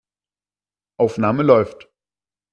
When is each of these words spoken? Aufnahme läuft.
Aufnahme 0.97 1.43
läuft. 1.43 1.87